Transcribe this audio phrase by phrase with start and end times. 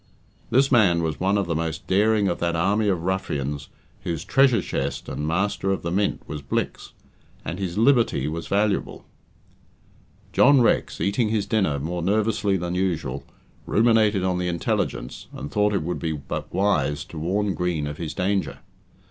[0.49, 3.69] This man was one of the most daring of that army of ruffians
[4.03, 6.93] whose treasure chest and master of the mint was Blicks,
[7.45, 9.05] and his liberty was valuable.
[10.33, 13.25] John Rex, eating his dinner more nervously than usual,
[13.67, 17.97] ruminated on the intelligence, and thought it would be but wise to warn Green of
[17.97, 18.57] his danger.